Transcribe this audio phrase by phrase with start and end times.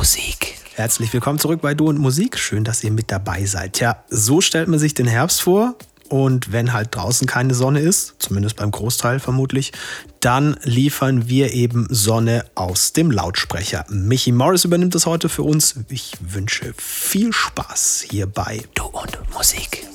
[0.00, 0.54] Musik.
[0.76, 2.38] Herzlich willkommen zurück bei Du und Musik.
[2.38, 3.80] Schön, dass ihr mit dabei seid.
[3.80, 5.74] Ja, so stellt man sich den Herbst vor.
[6.08, 9.72] Und wenn halt draußen keine Sonne ist, zumindest beim Großteil vermutlich,
[10.20, 13.84] dann liefern wir eben Sonne aus dem Lautsprecher.
[13.90, 15.74] Michi Morris übernimmt das heute für uns.
[15.90, 19.86] Ich wünsche viel Spaß hier bei Du und Musik.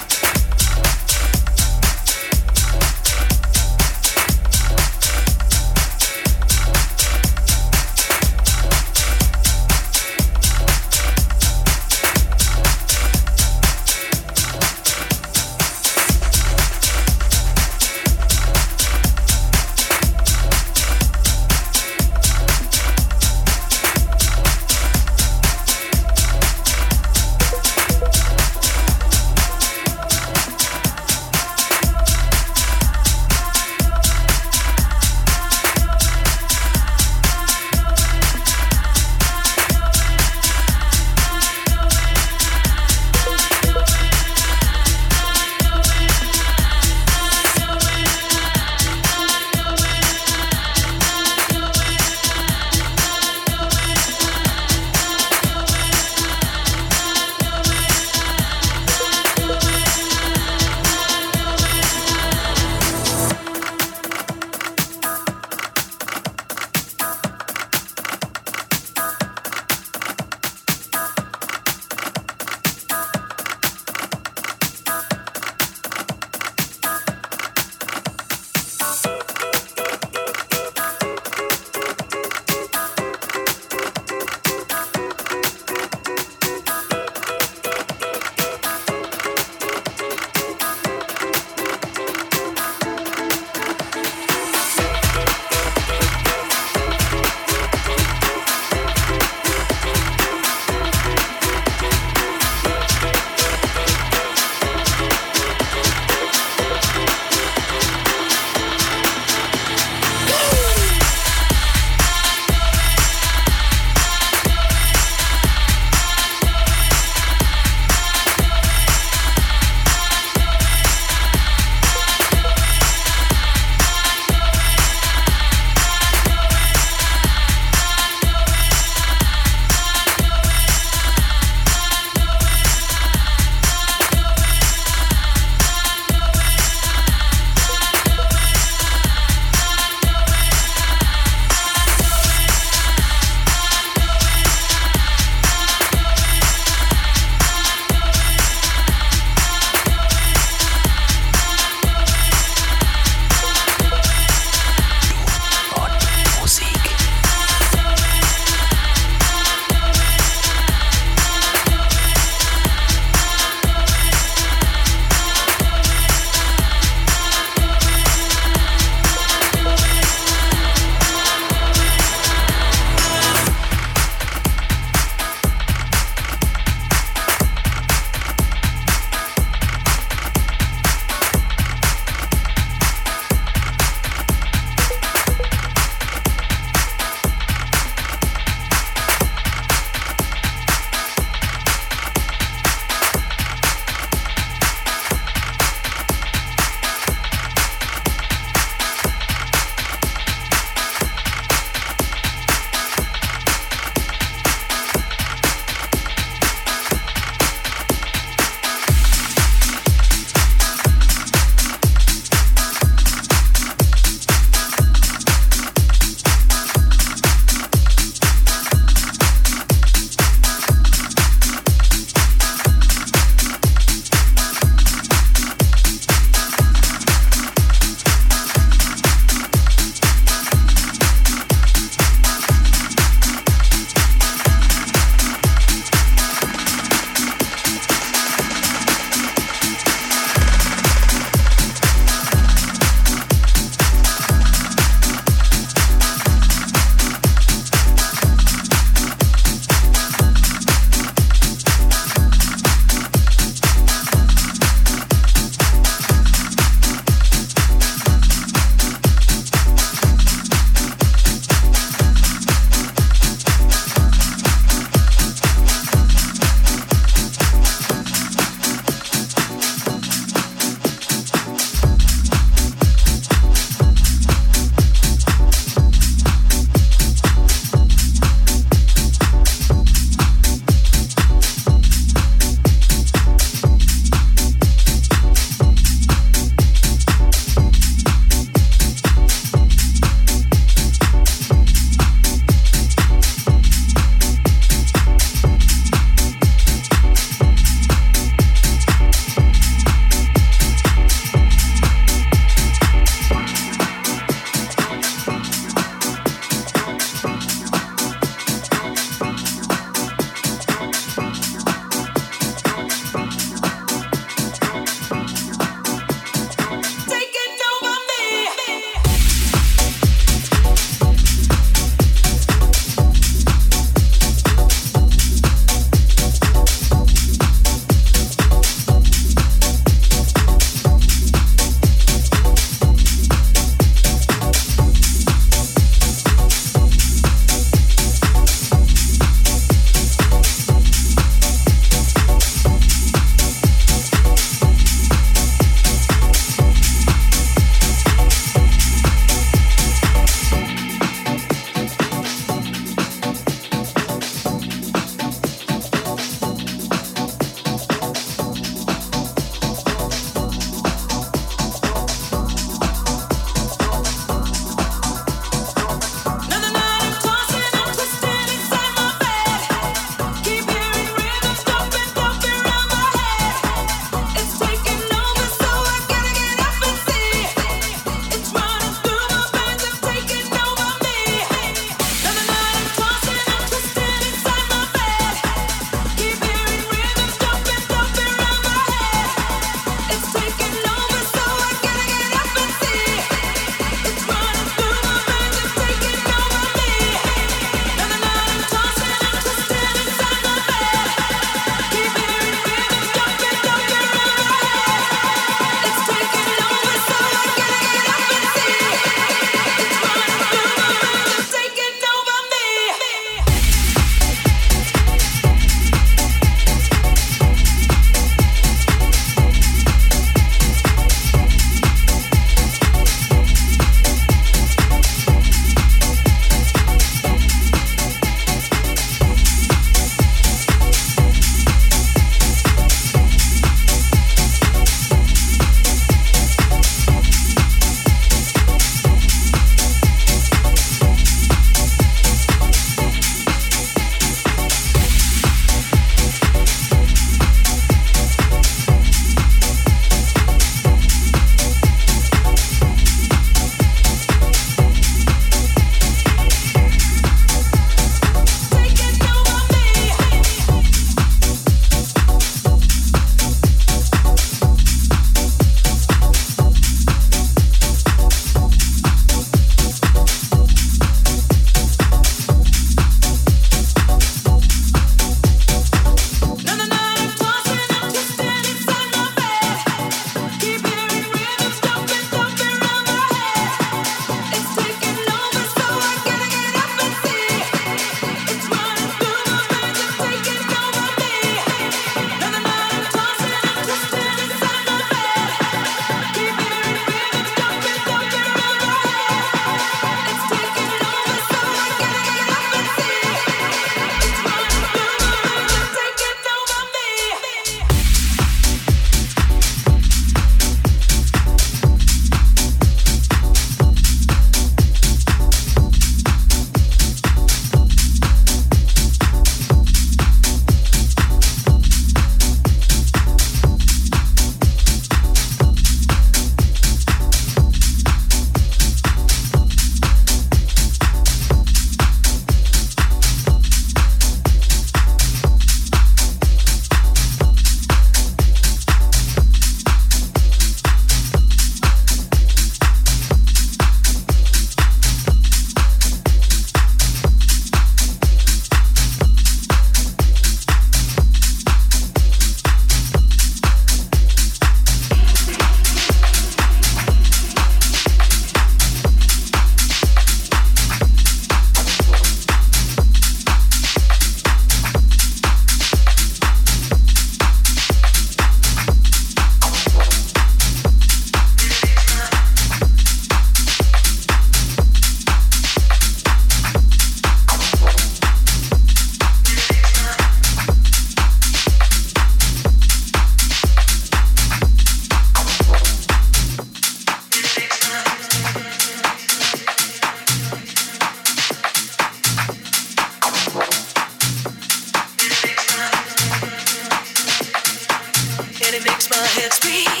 [599.25, 600.00] heads be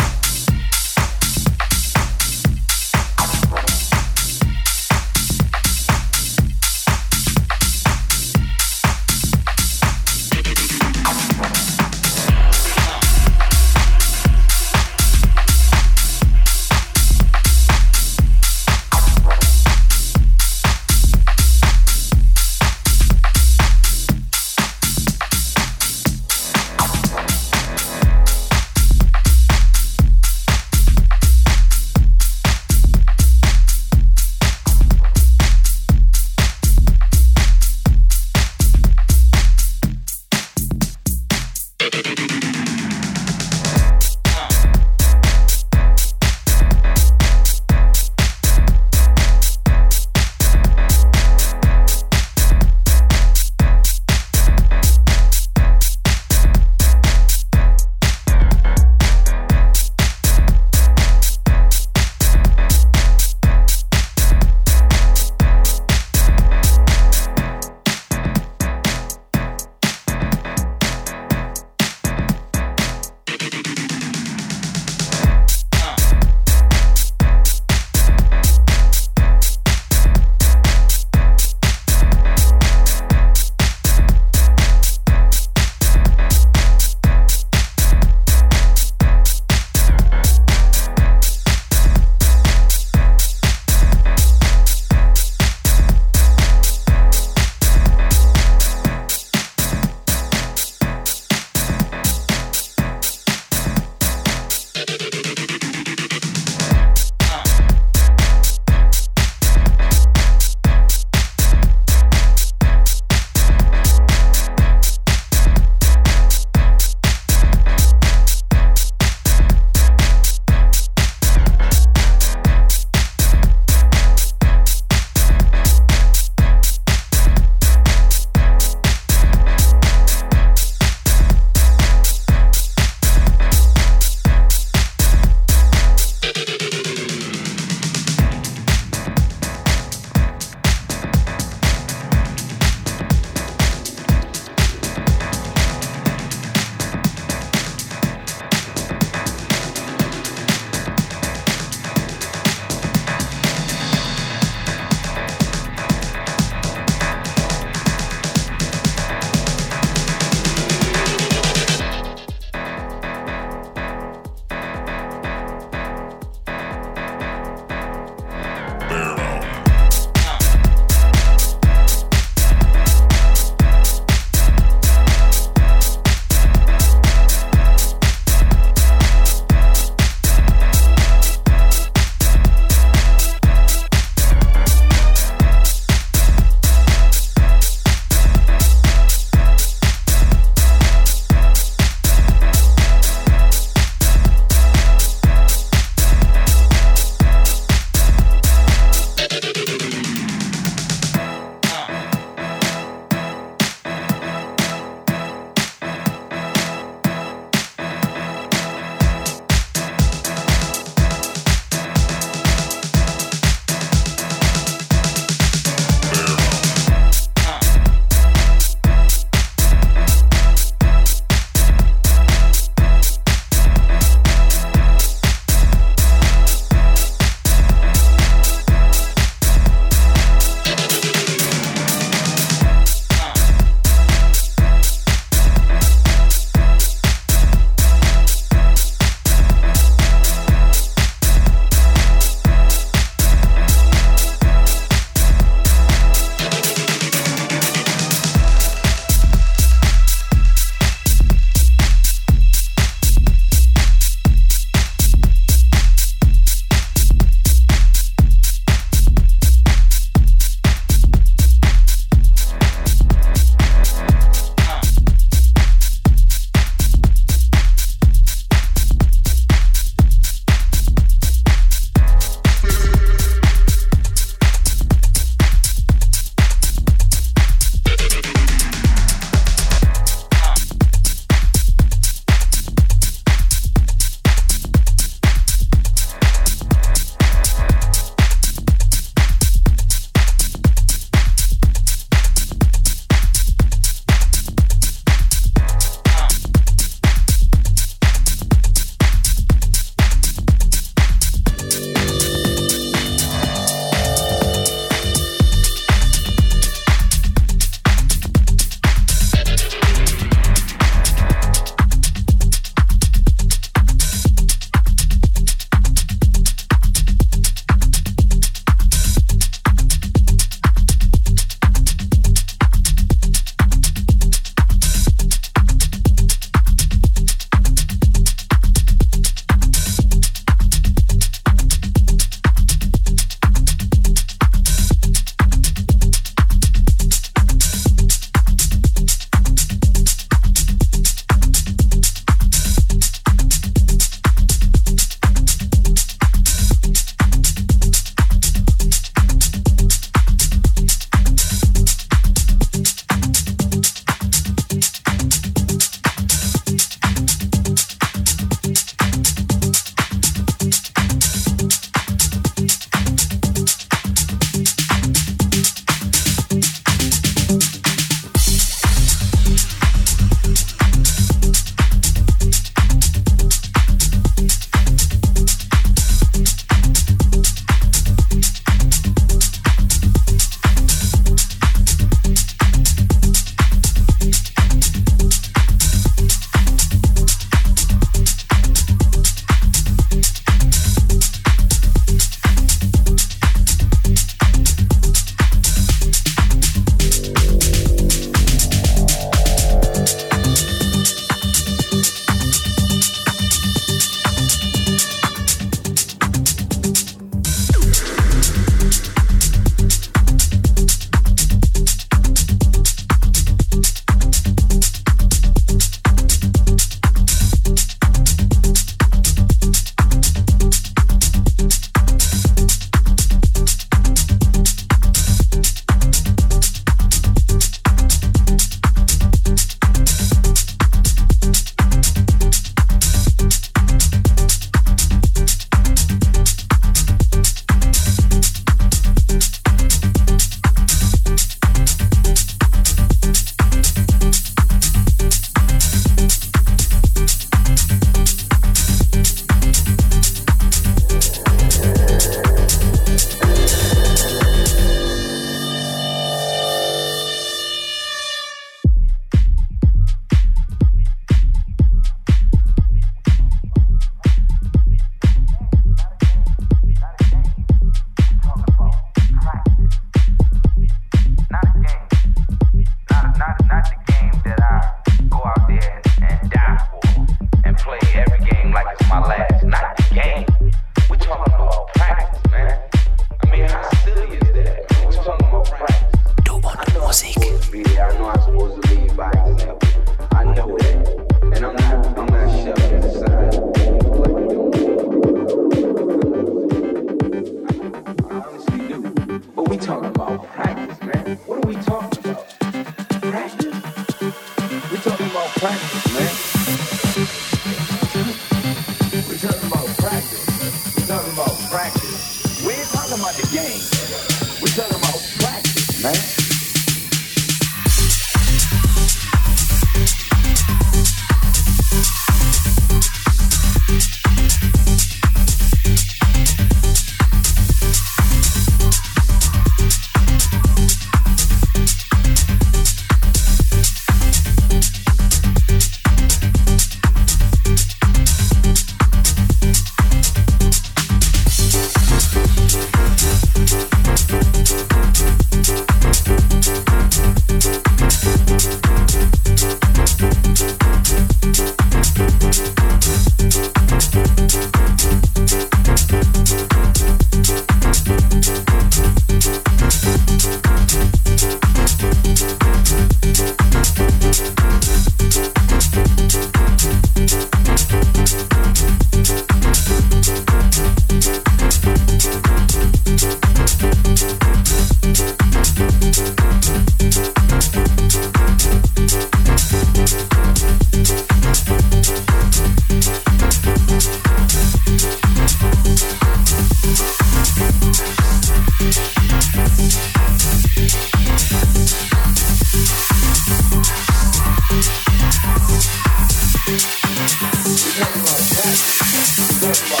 [599.62, 600.00] Right.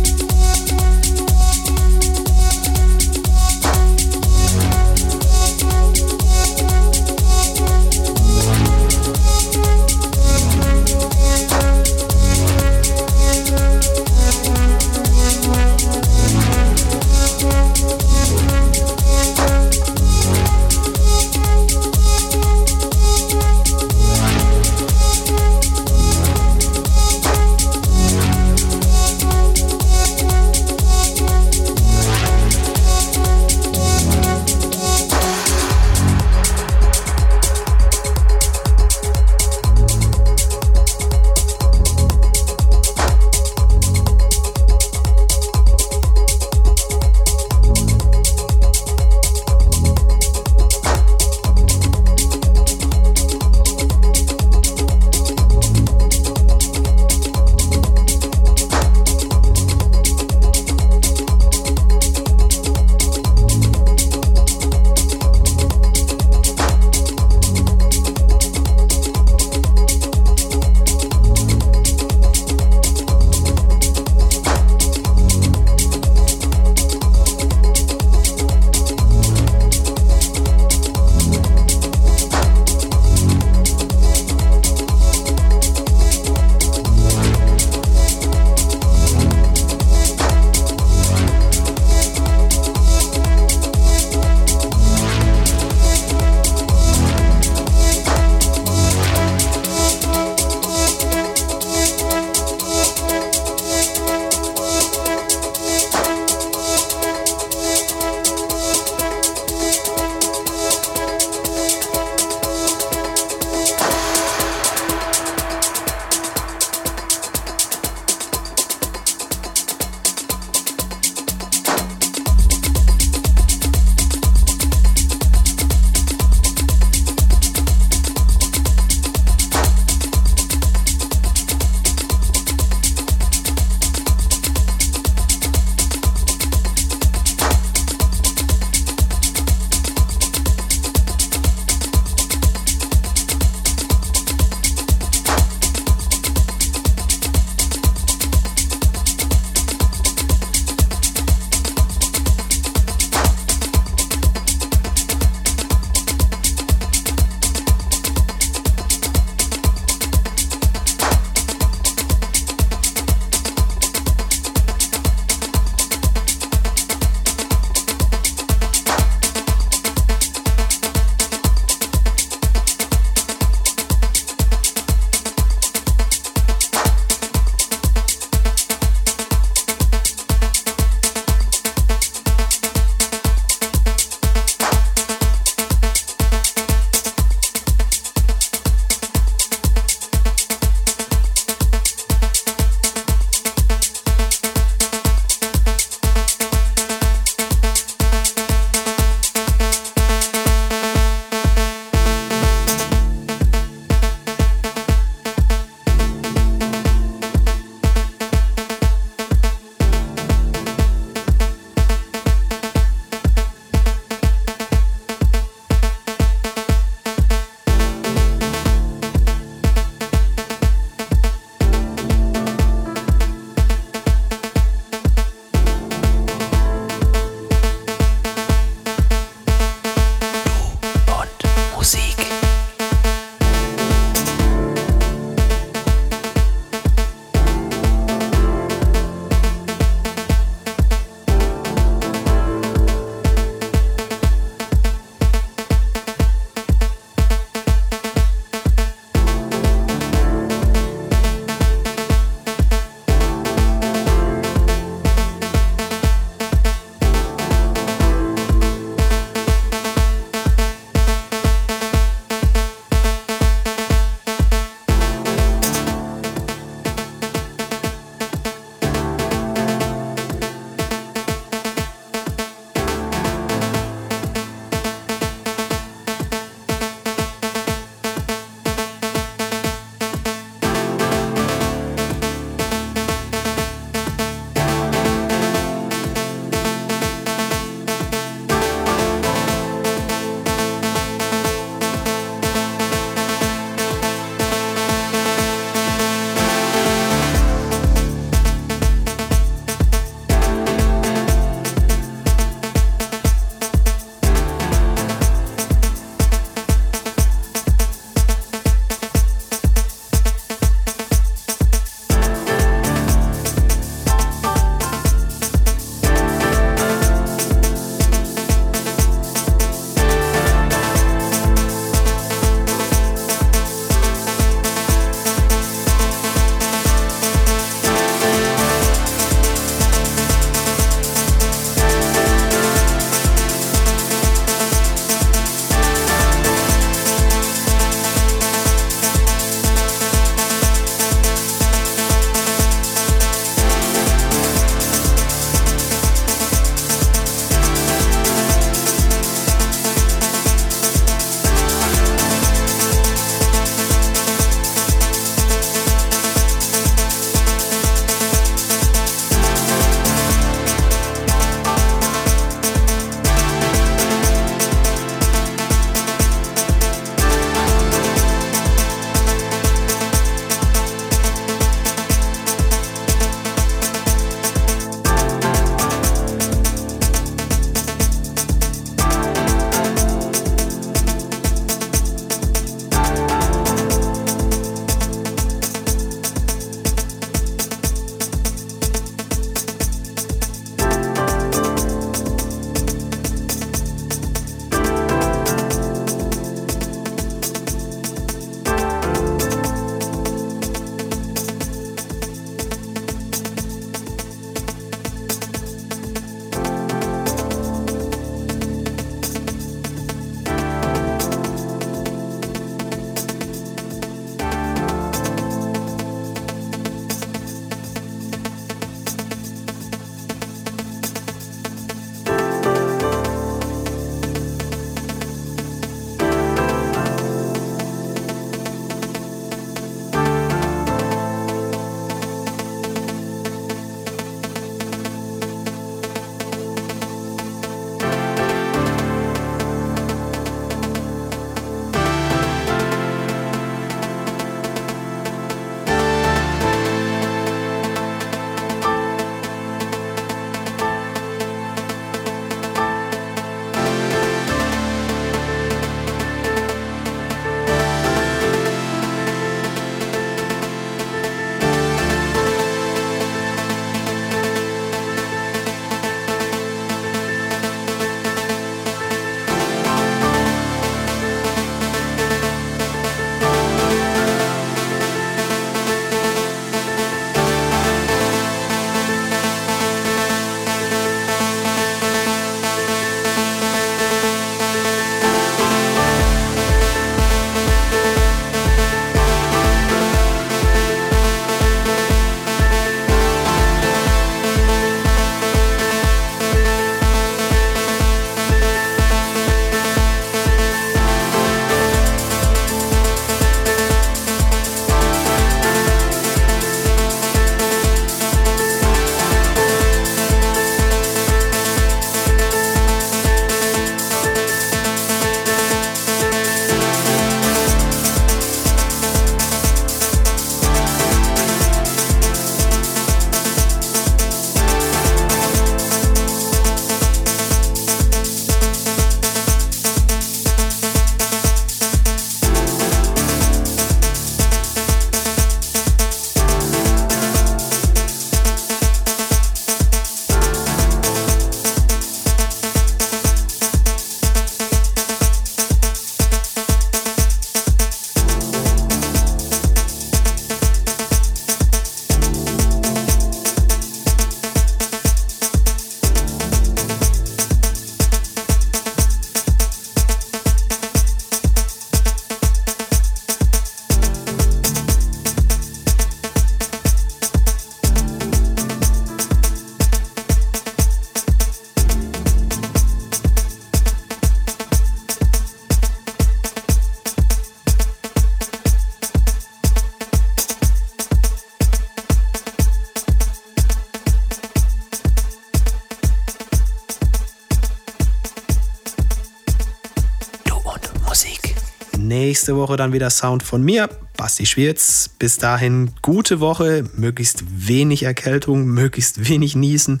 [592.46, 595.10] Nächste Woche dann wieder Sound von mir, Basti Schwierz.
[595.18, 600.00] Bis dahin gute Woche, möglichst wenig Erkältung, möglichst wenig Niesen,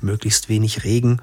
[0.00, 1.22] möglichst wenig Regen.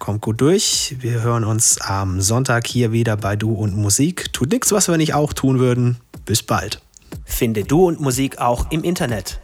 [0.00, 0.96] Kommt gut durch.
[0.98, 4.32] Wir hören uns am Sonntag hier wieder bei Du und Musik.
[4.32, 5.98] Tut nichts, was wir nicht auch tun würden.
[6.24, 6.82] Bis bald.
[7.24, 9.38] Finde Du und Musik auch im Internet.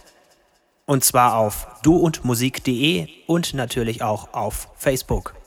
[0.85, 5.40] Und zwar auf duundmusik.de und natürlich auch auf Facebook.